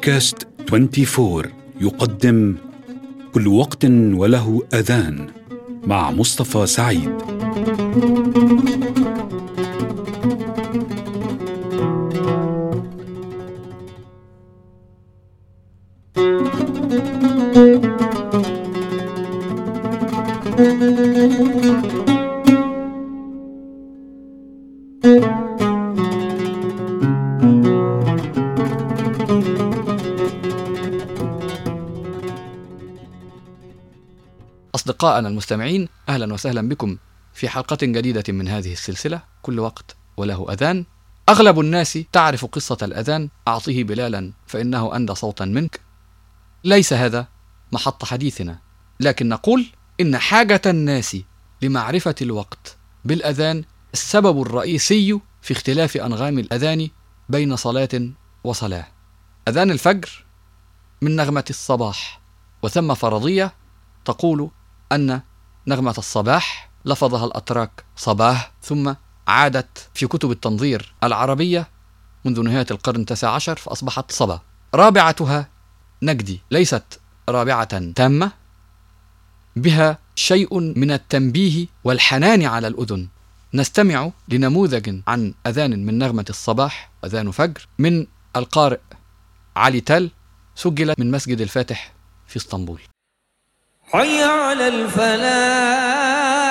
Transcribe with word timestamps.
بودكاست 0.00 0.48
24 0.72 1.42
يقدم 1.80 2.56
كل 3.32 3.48
وقت 3.48 3.84
وله 3.84 4.62
أذان 4.74 5.26
مع 5.86 6.10
مصطفى 6.10 6.66
سعيد. 6.66 7.10
أصدقائنا 35.00 35.28
المستمعين 35.28 35.88
أهلا 36.08 36.34
وسهلا 36.34 36.68
بكم 36.68 36.96
في 37.34 37.48
حلقة 37.48 37.78
جديدة 37.82 38.24
من 38.28 38.48
هذه 38.48 38.72
السلسلة 38.72 39.22
كل 39.42 39.60
وقت 39.60 39.96
وله 40.16 40.52
أذان. 40.52 40.84
أغلب 41.28 41.60
الناس 41.60 41.98
تعرف 42.12 42.44
قصة 42.44 42.76
الأذان 42.82 43.28
أعطه 43.48 43.82
بلالا 43.82 44.32
فإنه 44.46 44.96
أندى 44.96 45.14
صوتا 45.14 45.44
منك. 45.44 45.80
ليس 46.64 46.92
هذا 46.92 47.28
محط 47.72 48.04
حديثنا 48.04 48.58
لكن 49.00 49.28
نقول 49.28 49.66
إن 50.00 50.18
حاجة 50.18 50.62
الناس 50.66 51.16
لمعرفة 51.62 52.14
الوقت 52.22 52.76
بالأذان 53.04 53.64
السبب 53.92 54.42
الرئيسي 54.42 55.20
في 55.42 55.52
اختلاف 55.52 55.96
أنغام 55.96 56.38
الأذان 56.38 56.88
بين 57.28 57.56
صلاة 57.56 58.10
وصلاة. 58.44 58.86
أذان 59.48 59.70
الفجر 59.70 60.24
من 61.02 61.16
نغمة 61.16 61.44
الصباح 61.50 62.20
وثم 62.62 62.94
فرضية 62.94 63.54
تقول 64.04 64.50
أن 64.92 65.20
نغمة 65.66 65.94
الصباح 65.98 66.70
لفظها 66.84 67.26
الأتراك 67.26 67.84
صباح 67.96 68.52
ثم 68.62 68.94
عادت 69.28 69.88
في 69.94 70.06
كتب 70.06 70.30
التنظير 70.30 70.94
العربية 71.04 71.68
منذ 72.24 72.42
نهاية 72.42 72.66
القرن 72.70 73.00
التاسع 73.00 73.30
عشر 73.30 73.56
فأصبحت 73.56 74.12
صبا. 74.12 74.40
رابعتها 74.74 75.48
نجدي 76.02 76.40
ليست 76.50 77.00
رابعة 77.28 77.92
تامة 77.92 78.32
بها 79.56 79.98
شيء 80.14 80.60
من 80.60 80.90
التنبيه 80.90 81.66
والحنان 81.84 82.42
على 82.42 82.66
الأذن. 82.66 83.08
نستمع 83.54 84.10
لنموذج 84.28 85.00
عن 85.06 85.34
أذان 85.46 85.86
من 85.86 85.98
نغمة 85.98 86.24
الصباح 86.30 86.90
أذان 87.04 87.30
فجر 87.30 87.68
من 87.78 88.06
القارئ 88.36 88.80
علي 89.56 89.80
تل 89.80 90.10
سجل 90.54 90.94
من 90.98 91.10
مسجد 91.10 91.40
الفاتح 91.40 91.92
في 92.26 92.36
إسطنبول. 92.36 92.80
حي 93.92 94.22
على 94.22 94.68
الفلاح. 94.68 96.49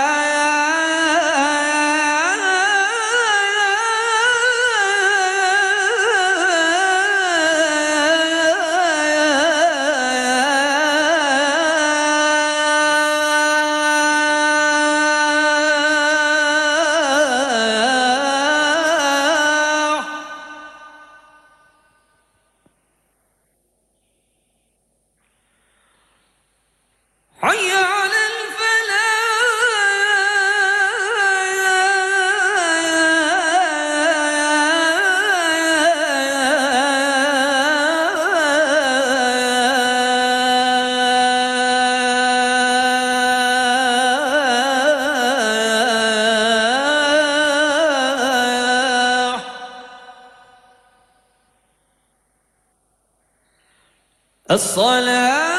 الصلاة 54.52 55.50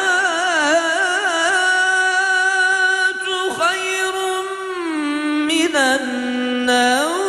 خير 3.58 4.14
من 5.46 5.76
النوم. 5.76 7.20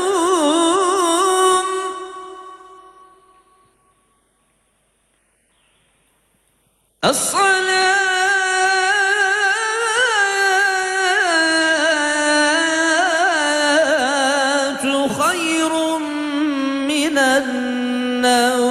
الصلاة 7.05 7.47
خير 15.07 15.97
من 16.87 17.17
النوم. 17.17 18.70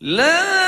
لا 0.00 0.59